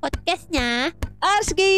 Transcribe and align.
podcastnya 0.00 0.96
Arski. 1.20 1.76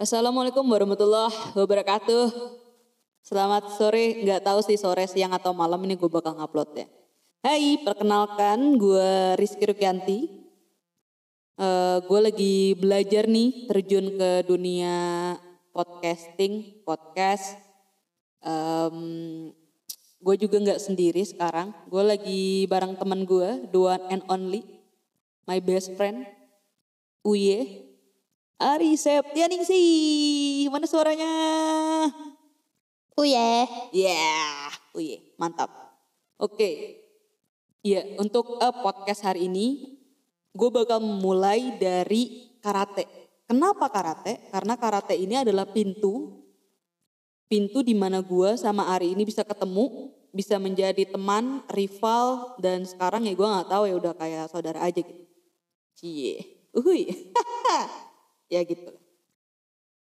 Assalamualaikum 0.00 0.66
warahmatullahi 0.66 1.54
wabarakatuh. 1.54 2.58
Selamat 3.22 3.70
sore, 3.78 4.18
nggak 4.26 4.42
tahu 4.42 4.58
sih 4.66 4.74
sore, 4.74 5.06
siang 5.06 5.30
atau 5.30 5.54
malam 5.54 5.78
ini 5.86 5.94
gue 5.94 6.10
bakal 6.10 6.34
ngupload 6.34 6.74
ya. 6.74 6.88
Hai, 7.46 7.78
perkenalkan 7.86 8.74
gue 8.80 9.38
Rizky 9.38 9.70
Rukianti. 9.70 10.39
Eh, 11.60 11.96
gue 12.08 12.20
lagi 12.24 12.54
belajar 12.80 13.28
nih 13.28 13.68
terjun 13.68 14.08
ke 14.16 14.30
dunia 14.48 14.94
podcasting, 15.76 16.80
podcast. 16.88 17.60
gue 20.20 20.34
juga 20.40 20.56
nggak 20.60 20.80
sendiri 20.80 21.22
sekarang. 21.24 21.72
Gue 21.88 22.02
lagi 22.04 22.42
bareng 22.68 22.96
teman 22.96 23.24
gue, 23.24 23.64
the 23.72 23.78
one 23.80 24.02
and 24.12 24.22
only, 24.28 24.64
my 25.48 25.58
best 25.60 25.96
friend, 25.96 26.28
Uye. 27.24 27.88
Ari 28.60 28.92
Septianingsih, 28.96 30.68
mana 30.68 30.84
suaranya? 30.84 31.32
Uye 33.18 33.66
Ya, 33.92 34.16
Uye, 34.96 35.34
mantap. 35.40 35.70
Oke, 36.40 36.96
ya 37.84 38.04
untuk 38.16 38.56
eh, 38.60 38.74
podcast 38.80 39.24
hari 39.24 39.48
ini, 39.48 39.89
gue 40.50 40.70
bakal 40.70 40.98
mulai 40.98 41.78
dari 41.78 42.54
karate. 42.58 43.06
Kenapa 43.46 43.90
karate? 43.90 44.38
Karena 44.50 44.78
karate 44.78 45.18
ini 45.18 45.42
adalah 45.42 45.66
pintu, 45.66 46.42
pintu 47.50 47.82
di 47.82 47.98
mana 47.98 48.22
gue 48.22 48.54
sama 48.54 48.94
Ari 48.94 49.14
ini 49.14 49.26
bisa 49.26 49.42
ketemu, 49.42 50.14
bisa 50.30 50.54
menjadi 50.62 51.02
teman, 51.10 51.66
rival, 51.74 52.54
dan 52.62 52.86
sekarang 52.86 53.26
ya 53.26 53.34
gue 53.34 53.42
nggak 53.42 53.70
tahu 53.70 53.84
ya 53.90 53.94
udah 53.98 54.14
kayak 54.14 54.46
saudara 54.46 54.86
aja 54.86 55.02
gitu. 55.02 55.24
Cie, 55.98 56.62
uhui, 56.70 57.10
ya 58.54 58.62
gitu. 58.62 58.94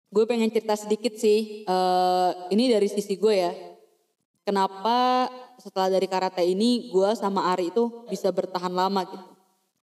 Gue 0.10 0.24
pengen 0.26 0.50
cerita 0.50 0.74
sedikit 0.74 1.14
sih, 1.14 1.62
eh, 1.62 2.32
ini 2.50 2.74
dari 2.74 2.90
sisi 2.90 3.14
gue 3.22 3.36
ya. 3.38 3.54
Kenapa 4.42 5.30
setelah 5.62 5.94
dari 5.94 6.08
karate 6.10 6.42
ini 6.42 6.90
gue 6.90 7.10
sama 7.14 7.54
Ari 7.54 7.70
itu 7.70 8.08
bisa 8.10 8.34
bertahan 8.34 8.74
lama 8.74 9.06
gitu. 9.06 9.37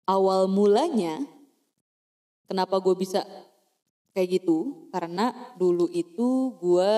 Awal 0.08 0.48
mulanya 0.48 1.20
kenapa 2.48 2.80
gue 2.80 2.96
bisa 2.96 3.28
kayak 4.16 4.42
gitu 4.42 4.90
karena 4.90 5.36
dulu 5.60 5.92
itu 5.92 6.58
gue 6.58 6.96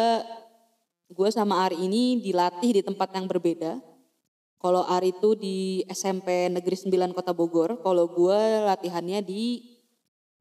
gue 1.09 1.29
sama 1.33 1.65
Ari 1.65 1.89
ini 1.89 2.21
dilatih 2.21 2.79
di 2.79 2.81
tempat 2.85 3.09
yang 3.17 3.25
berbeda. 3.25 3.81
Kalau 4.59 4.85
Ari 4.85 5.15
itu 5.15 5.33
di 5.33 5.81
SMP 5.89 6.51
Negeri 6.53 6.75
9 6.77 7.15
Kota 7.17 7.33
Bogor, 7.33 7.81
kalau 7.81 8.05
gue 8.11 8.39
latihannya 8.67 9.23
di 9.23 9.73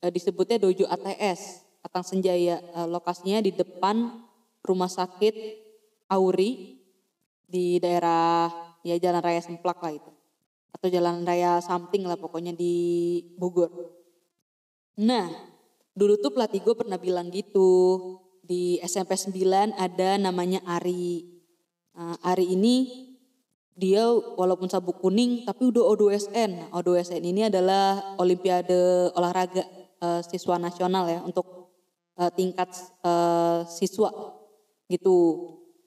eh, 0.05 0.11
disebutnya 0.13 0.59
Dojo 0.61 0.85
ATS, 0.91 1.65
Atang 1.81 2.05
Senjaya. 2.05 2.61
Eh, 2.61 2.89
lokasinya 2.91 3.41
di 3.41 3.55
depan 3.55 4.27
rumah 4.61 4.91
sakit 4.91 5.35
Auri 6.11 6.83
di 7.49 7.81
daerah 7.81 8.51
ya 8.85 9.01
Jalan 9.01 9.23
Raya 9.25 9.41
Semplak 9.41 9.81
lah 9.81 9.95
itu. 9.95 10.18
Atau 10.79 10.95
Jalan 10.95 11.27
Raya 11.27 11.59
something 11.59 12.07
lah 12.07 12.15
pokoknya 12.15 12.55
di 12.55 12.75
Bogor. 13.35 13.71
Nah, 14.99 15.27
dulu 15.95 16.19
tuh 16.23 16.31
pelatih 16.31 16.63
gue 16.63 16.75
pernah 16.79 16.99
bilang 16.99 17.31
gitu. 17.35 17.71
Di 18.47 18.79
SMP 18.87 19.19
9 19.19 19.75
ada 19.75 20.17
namanya 20.17 20.63
Ari. 20.65 21.27
Nah, 21.99 22.15
Ari 22.23 22.55
ini 22.55 22.77
dia 23.79 24.11
walaupun 24.11 24.67
sabuk 24.67 24.99
kuning 24.99 25.47
tapi 25.47 25.71
udah 25.71 25.83
O2SN. 25.95 26.51
Nah, 26.51 26.69
O2SN 26.75 27.23
ini 27.23 27.47
adalah 27.47 28.19
Olimpiade 28.19 29.11
olahraga 29.15 29.63
eh, 30.03 30.23
siswa 30.27 30.59
nasional 30.59 31.07
ya 31.07 31.23
untuk 31.23 31.75
eh, 32.19 32.31
tingkat 32.35 32.71
eh, 33.07 33.63
siswa 33.71 34.11
gitu. 34.91 35.19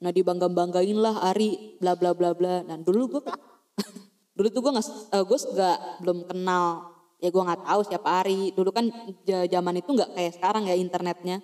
Nah 0.02 0.10
dibangga-banggain 0.10 0.98
lah 0.98 1.20
Ari 1.30 1.78
bla 1.78 1.92
bla 1.94 2.16
bla 2.16 2.32
bla. 2.32 2.64
Dan 2.64 2.80
dulu 2.80 3.18
gue 3.18 3.22
dulu 4.32 4.48
tuh 4.48 4.60
gue 4.64 4.72
nggak 4.72 4.86
eh, 5.12 5.24
gue 5.24 5.38
nggak 5.52 5.78
belum 6.04 6.18
kenal 6.28 6.92
ya 7.22 7.30
gue 7.30 7.42
nggak 7.42 7.62
tahu 7.62 7.80
siapa 7.86 8.08
Ari. 8.26 8.50
Dulu 8.50 8.70
kan 8.74 8.90
zaman 9.24 9.74
itu 9.78 9.90
nggak 9.94 10.10
kayak 10.18 10.32
sekarang 10.34 10.66
ya 10.66 10.74
internetnya. 10.74 11.38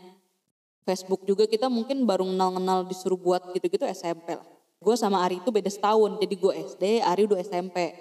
Facebook 0.82 1.22
juga 1.28 1.44
kita 1.47 1.69
mungkin 1.71 2.09
baru 2.09 2.25
kenal-kenal 2.27 2.82
disuruh 2.88 3.21
buat 3.21 3.54
gitu-gitu 3.54 3.87
SMP 3.87 4.34
lah. 4.34 4.48
Gue 4.82 4.97
sama 4.98 5.22
Ari 5.22 5.38
itu 5.38 5.53
beda 5.53 5.69
setahun, 5.69 6.16
jadi 6.16 6.34
gue 6.34 6.53
SD, 6.75 6.84
Ari 7.04 7.28
udah 7.28 7.38
SMP. 7.44 7.93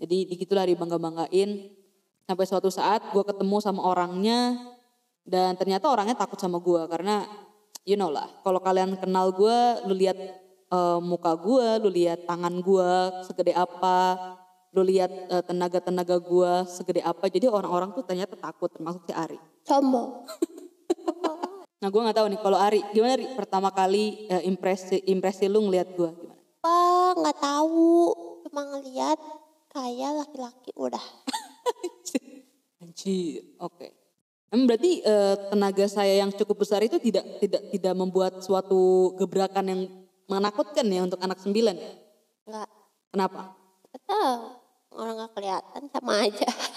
Jadi 0.00 0.32
digitulah 0.32 0.64
dibangga-banggain. 0.66 1.70
Sampai 2.24 2.44
suatu 2.48 2.72
saat 2.72 3.04
gue 3.12 3.22
ketemu 3.22 3.60
sama 3.60 3.84
orangnya 3.84 4.56
dan 5.22 5.54
ternyata 5.54 5.86
orangnya 5.92 6.16
takut 6.16 6.40
sama 6.40 6.58
gue 6.58 6.82
karena 6.88 7.28
you 7.84 7.98
know 7.98 8.08
lah, 8.08 8.30
kalau 8.42 8.58
kalian 8.62 8.96
kenal 8.96 9.30
gue, 9.34 9.58
lu 9.86 9.94
lihat 9.94 10.16
eh, 10.72 10.98
muka 11.04 11.36
gue, 11.36 11.68
lu 11.84 11.88
lihat 11.92 12.24
tangan 12.24 12.64
gue 12.64 12.92
segede 13.28 13.52
apa, 13.52 14.16
lu 14.72 14.80
lihat 14.80 15.12
eh, 15.28 15.44
tenaga-tenaga 15.44 16.16
gue 16.16 16.52
segede 16.72 17.04
apa. 17.04 17.28
Jadi 17.28 17.46
orang-orang 17.46 17.92
tuh 17.92 18.02
ternyata 18.08 18.34
takut 18.40 18.72
termasuk 18.72 19.04
si 19.04 19.12
Ari. 19.12 19.36
Sombong 19.62 20.26
Nah 21.82 21.90
gue 21.90 21.98
nggak 21.98 22.14
tahu 22.14 22.26
nih 22.30 22.40
kalau 22.40 22.58
Ari 22.62 22.80
gimana 22.94 23.18
Ri 23.18 23.26
pertama 23.34 23.74
kali 23.74 24.30
eh, 24.30 24.46
impresi 24.46 25.02
impresi 25.10 25.50
lu 25.50 25.66
ngeliat 25.66 25.90
gue 25.98 26.10
gimana? 26.14 26.42
Wah 26.62 27.10
nggak 27.18 27.38
tahu 27.42 28.14
Cuma 28.46 28.62
ngeliat 28.70 29.18
kayak 29.66 30.10
laki-laki 30.22 30.70
udah 30.78 31.02
Anjir, 32.82 33.42
oke. 33.62 33.88
Emang 34.50 34.66
berarti 34.70 35.02
eh, 35.02 35.36
tenaga 35.50 35.86
saya 35.90 36.22
yang 36.22 36.30
cukup 36.34 36.62
besar 36.62 36.82
itu 36.86 37.02
tidak 37.02 37.24
tidak 37.42 37.62
tidak 37.74 37.94
membuat 37.98 38.42
suatu 38.42 39.14
gebrakan 39.18 39.66
yang 39.66 39.82
menakutkan 40.32 40.86
ya 40.88 41.04
untuk 41.04 41.20
anak 41.20 41.38
sembilan. 41.40 41.76
ya? 41.76 41.92
Nggak 42.48 42.68
Kenapa? 43.12 43.40
nggak 43.92 44.02
tahu 44.08 44.36
Orang 44.92 45.14
nggak 45.20 45.32
kelihatan 45.36 45.82
sama 45.92 46.12
aja 46.24 46.48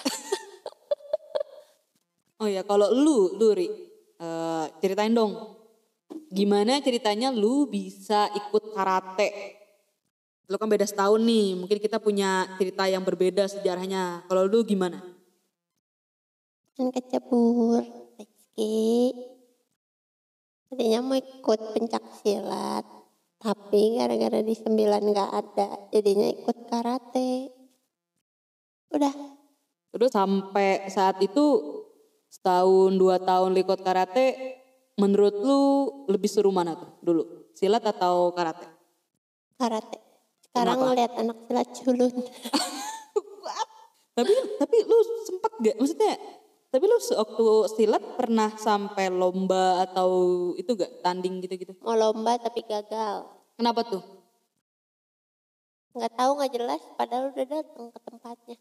Oh 2.36 2.52
ya 2.52 2.68
kalau 2.68 2.92
lu, 2.92 3.40
lu 3.40 3.56
Ri, 3.56 3.68
eh, 4.20 4.66
ceritain 4.84 5.16
dong. 5.16 5.56
Gimana 6.28 6.84
ceritanya 6.84 7.32
lu 7.32 7.64
bisa 7.72 8.28
ikut 8.36 8.76
karate? 8.76 9.56
Lu 10.52 10.60
kan 10.60 10.68
beda 10.68 10.84
setahun 10.84 11.24
nih, 11.24 11.56
mungkin 11.56 11.80
kita 11.80 11.96
punya 11.96 12.44
cerita 12.60 12.92
yang 12.92 13.08
berbeda 13.08 13.48
sejarahnya. 13.48 14.28
Kalau 14.28 14.44
lu 14.52 14.68
gimana? 14.68 15.00
Kan 16.76 16.92
kecebur 16.92 17.88
Rizky 18.20 19.16
Tadinya 20.68 21.00
mau 21.00 21.16
ikut 21.16 21.60
pencak 21.72 22.04
silat 22.20 22.84
Tapi 23.36 23.82
gara-gara 24.00 24.40
di 24.42 24.56
sembilan 24.56 25.02
nggak 25.12 25.32
ada 25.32 25.70
Jadinya 25.92 26.28
ikut 26.32 26.58
karate 26.72 27.32
Udah 28.96 29.14
Terus 29.96 30.12
sampai 30.12 30.92
saat 30.92 31.24
itu 31.24 31.44
setahun 32.28 33.00
dua 33.00 33.16
tahun 33.16 33.56
ikut 33.56 33.80
karate, 33.80 34.36
menurut 35.00 35.40
lu 35.40 35.62
lebih 36.12 36.28
seru 36.28 36.52
mana 36.52 36.76
tuh 36.76 37.00
dulu? 37.00 37.24
Silat 37.56 37.80
atau 37.80 38.36
karate? 38.36 38.68
karate 39.56 40.04
Sekarang 40.44 40.76
Kenapa? 40.76 40.92
ngeliat 40.92 41.12
anak 41.16 41.38
silat 41.48 41.68
culun 41.80 42.12
Tapi 44.16 44.32
tapi 44.60 44.78
lu 44.88 44.98
sempet 45.28 45.52
gak? 45.60 45.76
Maksudnya 45.76 46.14
tapi 46.76 46.92
lu 46.92 47.00
waktu 47.00 47.46
silat 47.72 48.04
pernah 48.20 48.52
sampai 48.60 49.08
lomba 49.08 49.80
atau 49.88 50.52
itu 50.60 50.76
gak 50.76 51.00
tanding 51.00 51.40
gitu-gitu? 51.40 51.72
Mau 51.80 51.96
lomba 51.96 52.36
tapi 52.36 52.68
gagal 52.68 53.32
Kenapa 53.56 53.88
tuh? 53.88 54.04
nggak 55.96 56.12
tahu 56.12 56.32
nggak 56.36 56.52
jelas 56.52 56.82
padahal 57.00 57.32
udah 57.32 57.46
datang 57.48 57.88
ke 57.88 58.00
tempatnya 58.04 58.58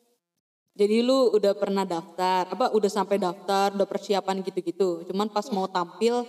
Jadi 0.79 1.03
lu 1.03 1.35
udah 1.35 1.55
pernah 1.59 1.83
daftar, 1.83 2.51
apa 2.51 2.71
udah 2.75 2.91
sampai 2.91 3.19
daftar, 3.19 3.75
udah 3.75 3.87
persiapan 3.87 4.43
gitu-gitu. 4.43 5.07
Cuman 5.07 5.31
pas 5.31 5.47
mau 5.55 5.71
tampil 5.71 6.27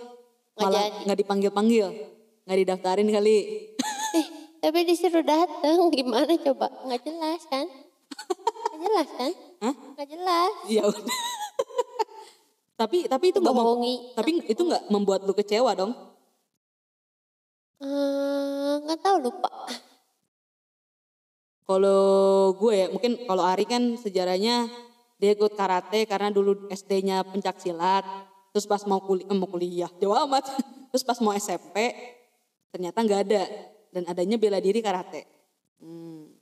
malah 0.54 0.86
nggak 1.02 1.18
dipanggil-panggil, 1.18 1.90
nggak 2.46 2.58
didaftarin 2.62 3.10
kali. 3.10 3.38
eh 4.18 4.26
tapi 4.62 4.86
disuruh 4.86 5.26
datang 5.26 5.90
gimana 5.90 6.30
coba 6.38 6.70
nggak 6.86 7.02
jelas 7.02 7.42
kan 7.50 7.66
nggak 8.70 8.80
jelas 8.86 9.08
kan 9.18 9.32
Hah? 9.66 9.74
nggak 9.98 10.08
jelas 10.14 10.52
Ya 10.70 10.82
udah. 10.86 11.02
Tapi 12.76 13.08
tapi 13.08 13.32
itu 13.32 13.40
nggak 13.40 13.56
bohongi 13.56 14.12
tapi 14.12 14.44
itu 14.44 14.62
nggak 14.62 14.92
membuat 14.92 15.24
lu 15.24 15.32
kecewa 15.32 15.72
dong. 15.72 15.92
Eh, 17.76 18.72
nggak 18.88 19.00
tahu 19.04 19.16
lupa 19.20 19.52
Kalau 21.66 22.54
gue 22.56 22.72
ya 22.72 22.86
mungkin 22.88 23.26
kalau 23.26 23.42
Ari 23.42 23.66
kan 23.66 23.98
sejarahnya 23.98 24.70
dia 25.16 25.32
ikut 25.32 25.56
karate 25.56 26.04
karena 26.04 26.28
dulu 26.28 26.68
SD-nya 26.70 27.24
pencak 27.26 27.58
silat. 27.58 28.04
Terus 28.52 28.64
pas 28.64 28.80
mau 28.88 29.00
kuliah, 29.04 29.28
mau 29.36 29.48
kuliah, 29.48 29.90
jauh 30.00 30.16
amat. 30.28 30.46
Terus 30.92 31.04
pas 31.04 31.18
mau 31.20 31.34
SMP, 31.36 31.92
ternyata 32.72 33.04
nggak 33.04 33.20
ada. 33.28 33.42
Dan 33.92 34.08
adanya 34.08 34.36
bela 34.40 34.60
diri 34.60 34.80
karate. 34.80 35.24
Hmm, 35.80 36.32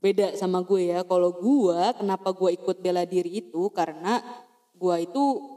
beda 0.00 0.36
sama 0.36 0.60
gue 0.60 0.92
ya. 0.92 1.00
Kalau 1.04 1.32
gue, 1.36 1.80
kenapa 2.00 2.32
gue 2.36 2.50
ikut 2.56 2.76
bela 2.80 3.04
diri 3.08 3.44
itu? 3.44 3.72
Karena 3.72 4.20
gue 4.76 4.96
itu 5.04 5.53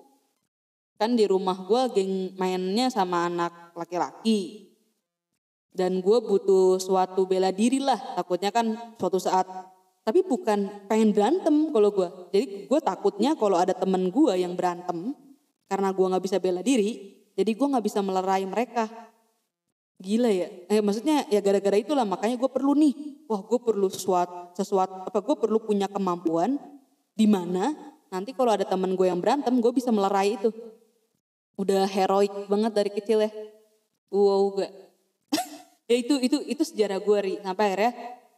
kan 0.98 1.14
di 1.14 1.30
rumah 1.30 1.66
gue 1.66 1.82
geng 1.94 2.14
mainnya 2.36 2.90
sama 2.90 3.30
anak 3.30 3.74
laki-laki. 3.78 4.70
Dan 5.72 6.02
gue 6.02 6.18
butuh 6.26 6.82
suatu 6.82 7.30
bela 7.30 7.54
diri 7.54 7.78
lah. 7.78 8.18
Takutnya 8.18 8.50
kan 8.50 8.98
suatu 8.98 9.22
saat 9.22 9.46
tapi 10.08 10.24
bukan 10.24 10.88
pengen 10.88 11.12
berantem 11.12 11.68
kalau 11.76 11.92
gue. 11.92 12.08
Jadi 12.32 12.72
gue 12.72 12.80
takutnya 12.80 13.36
kalau 13.36 13.60
ada 13.60 13.76
temen 13.76 14.08
gue 14.08 14.40
yang 14.40 14.56
berantem 14.56 15.12
karena 15.68 15.92
gue 15.92 16.06
nggak 16.08 16.24
bisa 16.24 16.40
bela 16.40 16.64
diri, 16.64 17.20
jadi 17.36 17.52
gue 17.52 17.68
nggak 17.76 17.84
bisa 17.84 18.00
melerai 18.00 18.48
mereka. 18.48 18.88
Gila 20.00 20.32
ya, 20.32 20.48
eh, 20.72 20.80
maksudnya 20.80 21.28
ya 21.28 21.44
gara-gara 21.44 21.76
itulah 21.76 22.08
makanya 22.08 22.40
gue 22.40 22.48
perlu 22.48 22.72
nih, 22.80 22.94
wah 23.28 23.44
gue 23.44 23.60
perlu 23.60 23.92
sesuatu, 23.92 24.56
sesuatu 24.56 25.04
apa 25.04 25.20
gue 25.20 25.36
perlu 25.36 25.60
punya 25.60 25.92
kemampuan 25.92 26.56
di 27.12 27.28
mana 27.28 27.76
nanti 28.08 28.32
kalau 28.32 28.56
ada 28.56 28.64
temen 28.64 28.96
gue 28.96 29.12
yang 29.12 29.20
berantem 29.20 29.60
gue 29.60 29.72
bisa 29.76 29.92
melerai 29.92 30.40
itu. 30.40 30.56
Udah 31.58 31.90
heroik 31.90 32.32
banget 32.46 32.72
dari 32.72 32.92
kecil 32.94 33.26
ya. 33.26 33.32
Wow 34.14 34.62
gak. 34.62 34.72
ya 35.92 35.96
itu 35.98 36.16
itu 36.22 36.38
itu 36.46 36.64
sejarah 36.64 37.02
gue 37.02 37.18
ri 37.20 37.34
sampai 37.44 37.66
akhirnya 37.74 37.92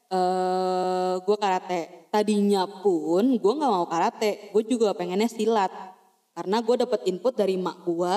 uh, 0.09 1.13
gue 1.21 1.37
karate. 1.37 1.81
Tadinya 2.09 2.65
pun 2.65 3.37
gue 3.37 3.53
nggak 3.53 3.69
mau 3.69 3.85
karate, 3.85 4.49
gue 4.49 4.63
juga 4.65 4.97
pengennya 4.97 5.29
silat. 5.29 5.69
Karena 6.33 6.63
gue 6.63 6.75
dapet 6.79 7.05
input 7.05 7.35
dari 7.37 7.59
mak 7.59 7.85
gue, 7.85 8.13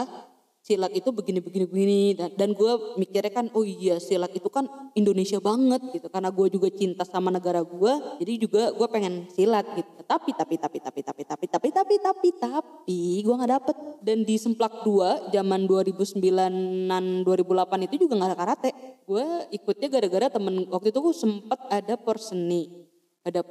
silat 0.62 0.94
itu 0.94 1.10
begini 1.10 1.42
begini 1.42 1.64
begini. 1.66 2.00
Dan, 2.14 2.30
dan 2.38 2.50
gue 2.54 2.72
mikirnya 2.96 3.34
kan 3.34 3.46
oh 3.52 3.66
iya 3.66 3.98
silat 3.98 4.30
itu 4.32 4.46
kan 4.46 4.64
Indonesia 4.94 5.42
banget 5.42 5.82
gitu. 5.90 6.06
Karena 6.08 6.30
gue 6.30 6.46
juga 6.48 6.70
cinta 6.70 7.02
sama 7.02 7.34
negara 7.34 7.60
gue 7.60 7.92
jadi 8.22 8.32
juga 8.38 8.62
gue 8.70 8.88
pengen 8.88 9.26
silat 9.28 9.66
gitu. 9.74 9.90
Tapi 10.06 10.30
tapi 10.32 10.54
tapi 10.56 10.78
tapi 10.78 11.00
tapi 11.02 11.22
tapi 11.26 11.46
tapi 11.50 11.68
tapi 11.74 11.94
tapi 11.98 12.28
tapi 12.38 13.00
gue 13.20 13.34
nggak 13.34 13.52
dapet. 13.58 13.76
Dan 14.00 14.22
di 14.22 14.38
semplak 14.38 14.86
dua 14.86 15.28
zaman 15.34 15.66
2009an 15.66 17.26
2008 17.26 17.86
itu 17.90 18.06
juga 18.06 18.22
nggak 18.22 18.30
ada 18.32 18.38
karate. 18.38 18.70
Gue 19.04 19.26
ikutnya 19.50 19.90
gara-gara 19.90 20.26
temen 20.30 20.70
waktu 20.70 20.94
itu 20.94 20.98
gue 21.02 21.14
sempet 21.14 21.58
ada 21.68 21.98
porseni. 21.98 22.86
Ada 23.26 23.42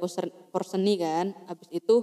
porseni 0.48 0.94
kan. 0.96 1.36
Habis 1.48 1.68
itu 1.72 1.94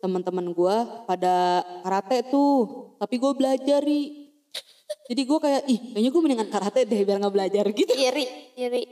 teman-teman 0.00 0.52
gue 0.52 0.76
pada 1.08 1.64
karate 1.84 2.28
tuh. 2.28 2.92
Tapi 3.00 3.16
gue 3.16 3.32
belajar 3.36 3.80
jadi 5.04 5.22
gue 5.28 5.38
kayak 5.38 5.62
ih 5.68 5.78
kayaknya 5.92 6.10
gue 6.10 6.22
mendingan 6.24 6.48
karate 6.48 6.80
deh 6.88 7.00
biar 7.04 7.18
nggak 7.20 7.34
belajar 7.34 7.64
gitu. 7.76 7.92
Iri, 7.92 8.24
iri, 8.56 8.82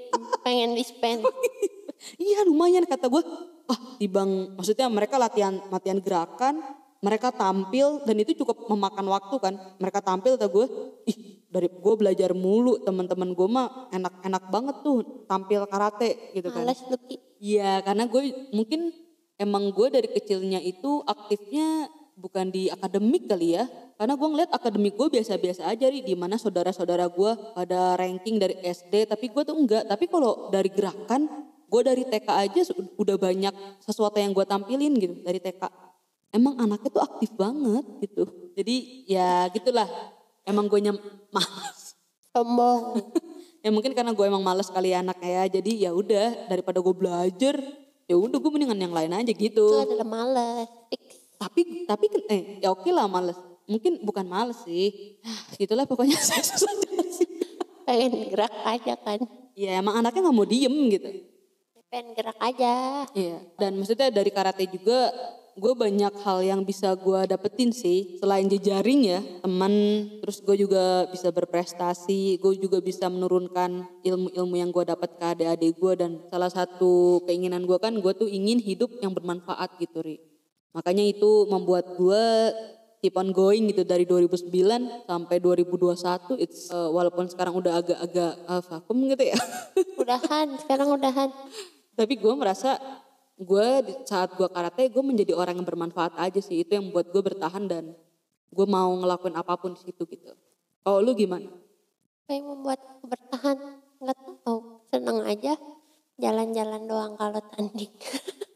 pengen 0.45 0.77
dispen. 0.77 1.25
iya 2.23 2.45
lumayan 2.45 2.85
kata 2.85 3.09
gue. 3.09 3.23
Ah 3.71 3.81
dibang 3.97 4.53
maksudnya 4.59 4.91
mereka 4.93 5.17
latihan 5.17 5.57
latihan 5.73 6.03
gerakan, 6.03 6.61
mereka 7.01 7.33
tampil 7.33 8.05
dan 8.05 8.17
itu 8.21 8.37
cukup 8.37 8.69
memakan 8.69 9.09
waktu 9.09 9.37
kan. 9.41 9.55
Mereka 9.81 10.05
tampil 10.05 10.37
kata 10.37 10.53
gue, 10.53 10.67
ih 11.09 11.17
dari 11.53 11.69
gue 11.69 11.95
belajar 11.97 12.33
mulu 12.33 12.81
teman-teman 12.81 13.37
gue 13.37 13.49
mah 13.49 13.93
enak-enak 13.93 14.45
banget 14.49 14.77
tuh 14.81 15.25
tampil 15.29 15.65
karate 15.69 16.33
gitu 16.33 16.49
kan. 16.49 16.65
Males 16.65 16.81
Iya 17.43 17.83
karena 17.83 18.07
gue 18.07 18.53
mungkin 18.55 18.95
emang 19.35 19.75
gue 19.75 19.91
dari 19.91 20.09
kecilnya 20.09 20.63
itu 20.63 21.03
aktifnya 21.03 21.91
bukan 22.15 22.55
di 22.55 22.71
akademik 22.71 23.27
kali 23.27 23.59
ya. 23.59 23.67
Karena 24.03 24.19
gue 24.19 24.29
ngeliat 24.35 24.51
akademik 24.51 24.99
gue 24.99 25.15
biasa-biasa 25.15 25.63
aja 25.71 25.87
nih. 25.87 26.03
Di 26.03 26.19
mana 26.19 26.35
saudara-saudara 26.35 27.07
gue 27.07 27.39
pada 27.55 27.95
ranking 27.95 28.35
dari 28.35 28.59
SD. 28.59 29.07
Tapi 29.07 29.31
gue 29.31 29.47
tuh 29.47 29.55
enggak. 29.55 29.87
Tapi 29.87 30.11
kalau 30.11 30.51
dari 30.51 30.75
gerakan, 30.75 31.31
gue 31.71 31.83
dari 31.87 32.03
TK 32.03 32.27
aja 32.27 32.61
udah 32.99 33.15
banyak 33.15 33.55
sesuatu 33.79 34.19
yang 34.19 34.35
gue 34.35 34.43
tampilin 34.43 34.91
gitu 34.99 35.23
dari 35.23 35.39
TK. 35.39 35.71
Emang 36.35 36.59
anaknya 36.59 36.91
tuh 36.91 36.99
aktif 36.99 37.31
banget 37.39 37.87
gitu. 38.03 38.27
Jadi 38.59 39.07
ya 39.07 39.47
gitulah. 39.55 39.87
Emang 40.43 40.67
gue 40.67 40.83
nyem 40.83 40.99
malas. 41.31 41.95
Sombong. 42.35 42.99
ya 43.63 43.71
mungkin 43.71 43.95
karena 43.95 44.11
gue 44.19 44.27
emang 44.27 44.43
males 44.43 44.67
kali 44.67 44.99
anaknya 44.99 45.47
ya. 45.47 45.63
Jadi 45.63 45.79
ya 45.79 45.95
udah 45.95 46.51
daripada 46.51 46.83
gue 46.83 46.95
belajar 46.99 47.55
ya 48.11 48.19
udah 48.19 48.35
gue 48.43 48.51
mendingan 48.51 48.83
yang 48.83 48.91
lain 48.91 49.15
aja 49.15 49.31
gitu. 49.31 49.63
Itu 49.63 49.95
adalah 49.95 50.11
males. 50.11 50.67
Tapi 51.39 51.87
tapi 51.87 52.11
eh 52.27 52.59
ya 52.67 52.75
oke 52.75 52.91
lah 52.91 53.07
males. 53.07 53.52
Mungkin 53.73 54.05
bukan 54.05 54.29
males 54.29 54.61
sih. 54.69 55.17
Itulah 55.65 55.89
pokoknya 55.89 56.21
saya 56.29 56.45
susah 56.45 56.73
Pengen 57.83 58.31
gerak 58.31 58.55
aja 58.69 58.95
kan. 59.01 59.21
Iya 59.53 59.81
emang 59.81 60.01
anaknya 60.01 60.29
nggak 60.29 60.37
mau 60.37 60.47
diem 60.47 60.77
gitu. 60.93 61.09
Pengen 61.89 62.13
gerak 62.13 62.39
aja. 62.39 63.05
Iya 63.17 63.39
dan 63.57 63.81
maksudnya 63.81 64.13
dari 64.13 64.31
karate 64.31 64.69
juga 64.69 65.13
gue 65.53 65.75
banyak 65.77 66.15
hal 66.25 66.41
yang 66.41 66.65
bisa 66.65 66.97
gue 66.97 67.29
dapetin 67.29 67.77
sih 67.77 68.17
selain 68.17 68.49
jejaring 68.49 69.05
ya 69.05 69.21
teman 69.45 69.73
terus 70.25 70.41
gue 70.41 70.57
juga 70.57 71.05
bisa 71.13 71.29
berprestasi 71.29 72.41
gue 72.41 72.53
juga 72.57 72.81
bisa 72.81 73.13
menurunkan 73.13 73.85
ilmu-ilmu 74.01 74.55
yang 74.57 74.73
gue 74.73 74.85
dapat 74.89 75.13
ke 75.13 75.25
adik-adik 75.37 75.77
gue 75.77 75.93
dan 76.01 76.11
salah 76.33 76.49
satu 76.49 77.21
keinginan 77.29 77.69
gue 77.69 77.77
kan 77.77 77.93
gue 77.93 78.13
tuh 78.17 78.33
ingin 78.33 78.57
hidup 78.65 78.89
yang 79.05 79.13
bermanfaat 79.13 79.77
gitu 79.77 80.01
ri 80.01 80.17
Makanya 80.73 81.05
itu 81.05 81.45
membuat 81.53 81.85
gue 82.01 82.25
keep 83.03 83.19
on 83.19 83.35
going 83.35 83.67
gitu 83.67 83.83
dari 83.83 84.07
2009 84.07 84.47
sampai 85.11 85.37
2021 85.43 86.39
it's 86.39 86.71
uh, 86.71 86.87
walaupun 86.87 87.27
sekarang 87.27 87.59
udah 87.59 87.83
agak-agak 87.83 88.33
uh, 88.47 88.63
vakum 88.63 88.95
gitu 89.11 89.27
ya. 89.27 89.39
Udahan, 90.03 90.55
sekarang 90.63 90.89
udahan. 90.95 91.29
Tapi 91.99 92.15
gue 92.15 92.35
merasa 92.39 92.79
gue 93.35 93.69
saat 94.07 94.39
gue 94.39 94.47
karate 94.47 94.87
gue 94.87 95.03
menjadi 95.03 95.35
orang 95.35 95.59
yang 95.59 95.67
bermanfaat 95.67 96.15
aja 96.15 96.39
sih 96.39 96.63
itu 96.63 96.79
yang 96.79 96.95
membuat 96.95 97.11
gue 97.11 97.23
bertahan 97.27 97.67
dan 97.67 97.91
gue 98.55 98.67
mau 98.71 98.95
ngelakuin 98.95 99.35
apa 99.35 99.59
pun 99.59 99.75
di 99.75 99.83
situ 99.83 100.07
gitu. 100.07 100.39
Oh 100.87 101.03
lu 101.03 101.19
gimana? 101.19 101.51
Apa 102.23 102.31
yang 102.39 102.55
membuat 102.55 102.79
bertahan? 103.03 103.83
Nggak 103.99 104.19
tahu, 104.47 104.87
seneng 104.95 105.27
aja 105.27 105.59
jalan-jalan 106.23 106.87
doang 106.87 107.19
kalau 107.19 107.43
tanding. 107.51 107.91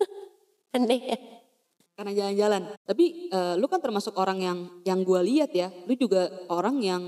Aneh 0.75 1.03
ya 1.03 1.19
karena 1.97 2.13
jalan-jalan. 2.13 2.63
Tapi 2.85 3.33
uh, 3.33 3.55
lu 3.57 3.67
kan 3.67 3.81
termasuk 3.81 4.13
orang 4.21 4.39
yang 4.45 4.59
yang 4.85 5.01
gue 5.01 5.21
lihat 5.25 5.51
ya, 5.57 5.73
lu 5.89 5.97
juga 5.97 6.29
orang 6.53 6.77
yang 6.85 7.03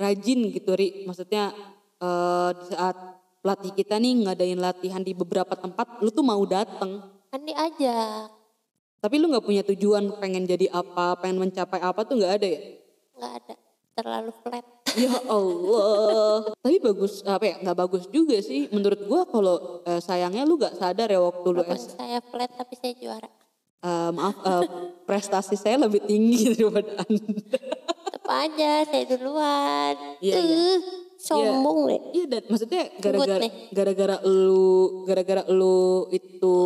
rajin 0.00 0.48
gitu, 0.50 0.72
ri. 0.72 1.04
Maksudnya 1.04 1.52
uh, 2.00 2.50
di 2.56 2.64
saat 2.72 2.96
pelatih 3.44 3.76
kita 3.76 4.00
nih 4.00 4.26
ngadain 4.26 4.58
latihan 4.58 5.04
di 5.04 5.12
beberapa 5.12 5.52
tempat, 5.52 6.00
lu 6.00 6.08
tuh 6.08 6.24
mau 6.24 6.40
dateng. 6.48 7.04
Kan 7.28 7.44
diajak. 7.44 8.32
Tapi 9.04 9.14
lu 9.20 9.28
nggak 9.28 9.44
punya 9.44 9.62
tujuan 9.62 10.16
pengen 10.16 10.48
jadi 10.48 10.72
apa, 10.72 11.20
pengen 11.20 11.46
mencapai 11.46 11.78
apa 11.84 12.00
tuh 12.02 12.16
nggak 12.16 12.32
ada 12.40 12.48
ya? 12.48 12.60
Nggak 13.20 13.32
ada, 13.44 13.54
terlalu 13.94 14.32
flat. 14.40 14.66
Ya 14.96 15.12
Allah. 15.28 16.56
Tapi 16.56 16.80
bagus 16.80 17.20
apa 17.28 17.44
ya? 17.44 17.60
Nggak 17.60 17.78
bagus 17.84 18.08
juga 18.08 18.40
sih. 18.40 18.64
Menurut 18.72 19.04
gue 19.04 19.20
kalau 19.28 19.84
uh, 19.84 20.00
sayangnya 20.00 20.48
lu 20.48 20.56
gak 20.56 20.72
sadar 20.72 21.12
ya 21.12 21.20
waktu 21.20 21.44
Walaupun 21.44 21.68
lu 21.68 21.76
S. 21.76 22.00
saya 22.00 22.24
flat 22.24 22.48
tapi 22.56 22.80
saya 22.80 22.96
juara 22.96 23.28
uh, 23.86 24.10
maaf 24.10 24.36
uh, 24.42 24.66
prestasi 25.06 25.54
saya 25.54 25.86
lebih 25.86 26.02
tinggi 26.02 26.50
daripada 26.58 26.98
Anda. 27.06 27.58
Tetap 28.10 28.26
aja 28.26 28.72
saya 28.90 29.04
duluan. 29.06 29.94
Iya, 30.18 30.36
iya. 30.42 30.74
Sombong 31.16 31.78
deh. 31.88 32.00
Iya 32.12 32.26
dan 32.28 32.42
maksudnya 32.50 32.82
gara-gara 33.00 33.46
gara-gara 33.72 34.16
lu 34.26 35.02
gara-gara 35.08 35.42
lu 35.48 36.10
itu 36.12 36.56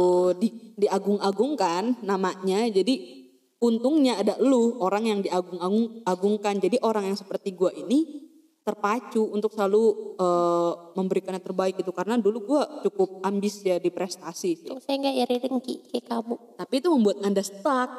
di 0.40 0.48
diagung-agungkan 0.74 2.02
namanya 2.02 2.66
jadi 2.66 3.20
untungnya 3.60 4.18
ada 4.18 4.40
lu 4.40 4.80
orang 4.80 5.04
yang 5.06 5.20
diagung-agungkan. 5.20 6.58
Jadi 6.58 6.80
orang 6.82 7.12
yang 7.12 7.16
seperti 7.16 7.54
gua 7.54 7.70
ini 7.76 8.29
terpacu 8.70 9.34
untuk 9.34 9.50
selalu 9.50 10.14
uh, 10.14 10.94
memberikan 10.94 11.34
yang 11.34 11.42
terbaik 11.42 11.82
itu 11.82 11.90
karena 11.90 12.14
dulu 12.14 12.38
gue 12.46 12.62
cukup 12.86 13.18
ambis 13.26 13.66
ya 13.66 13.82
di 13.82 13.90
prestasi. 13.90 14.70
Tuh, 14.70 14.78
saya 14.78 15.02
nggak 15.02 15.14
iri 15.26 15.36
dengki 15.42 15.90
kayak 15.90 16.06
kamu. 16.06 16.38
Tapi 16.54 16.74
itu 16.78 16.88
membuat 16.94 17.18
anda 17.26 17.42
stuck. 17.42 17.90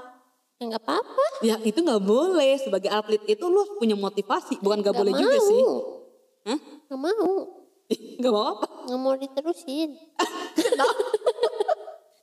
Ya 0.64 0.72
nggak 0.72 0.84
apa-apa. 0.88 1.26
Ya 1.44 1.60
itu 1.60 1.84
nggak 1.84 2.08
boleh 2.08 2.56
sebagai 2.64 2.88
atlet 2.88 3.20
itu 3.28 3.44
lu 3.52 3.68
punya 3.76 4.00
motivasi 4.00 4.64
bukan 4.64 4.80
nggak 4.80 4.96
boleh 4.96 5.12
mau. 5.12 5.20
juga 5.20 5.38
sih. 5.44 5.62
Hah? 6.48 6.60
Gak 6.90 7.00
mau. 7.00 7.32
Gak 7.92 8.32
mau 8.32 8.46
apa? 8.56 8.68
Gak 8.88 9.00
mau 9.00 9.14
diterusin. 9.20 9.90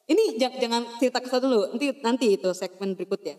Ini 0.08 0.40
jangan, 0.40 0.56
jangan 0.56 0.82
cerita 0.96 1.20
ke 1.20 1.28
dulu. 1.36 1.76
Nanti 1.76 1.86
nanti 2.00 2.26
itu 2.32 2.48
segmen 2.56 2.96
berikutnya. 2.96 3.36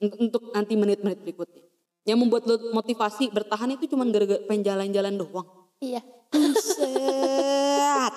Untuk 0.00 0.56
nanti 0.56 0.72
menit-menit 0.72 1.20
berikutnya. 1.20 1.65
Yang 2.06 2.18
membuat 2.22 2.42
lo 2.46 2.56
motivasi 2.70 3.34
bertahan 3.34 3.74
itu 3.74 3.90
cuma 3.90 4.06
gara-gara 4.06 4.38
pengen 4.46 4.62
jalan-jalan 4.62 5.18
doang. 5.18 5.46
Iya. 5.82 6.00
Set. 6.54 8.14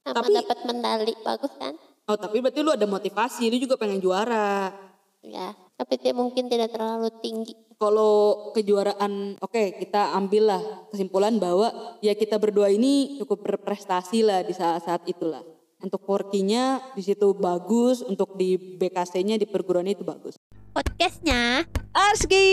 Sama 0.00 0.16
Tapi 0.16 0.30
dapat 0.32 0.58
medali 0.64 1.14
bagus 1.20 1.52
kan? 1.60 1.76
Oh 2.08 2.16
tapi 2.16 2.40
berarti 2.42 2.64
lu 2.64 2.72
ada 2.72 2.88
motivasi, 2.88 3.52
lu 3.52 3.60
juga 3.60 3.76
pengen 3.76 4.00
juara. 4.02 4.72
Ya, 5.20 5.52
tapi 5.76 6.00
tidak 6.00 6.16
mungkin 6.16 6.48
tidak 6.48 6.72
terlalu 6.72 7.12
tinggi. 7.20 7.52
Kalau 7.76 8.50
kejuaraan, 8.56 9.36
oke 9.40 9.78
kita 9.78 10.16
ambillah 10.16 10.90
kesimpulan 10.90 11.36
bahwa 11.36 12.00
ya 12.00 12.16
kita 12.16 12.40
berdua 12.40 12.72
ini 12.72 13.20
cukup 13.20 13.44
berprestasi 13.44 14.24
lah 14.24 14.40
di 14.42 14.56
saat-saat 14.56 15.04
itulah. 15.06 15.44
Untuk 15.80 16.04
porkinya 16.04 16.80
di 16.92 17.00
situ 17.00 17.32
bagus, 17.36 18.04
untuk 18.04 18.36
di 18.36 18.56
BKC-nya 18.56 19.40
di 19.40 19.48
perguruan 19.48 19.88
itu 19.88 20.04
bagus 20.04 20.36
podcastnya 21.20 21.64
Arski. 21.92 22.48